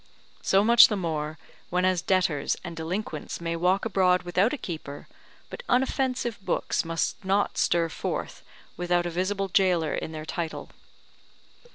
[0.41, 1.37] So much the more,
[1.69, 5.07] whenas debtors and delinquents may walk abroad without a keeper,
[5.51, 8.41] but unoffensive books must not stir forth
[8.75, 10.71] without a visible jailer in their title.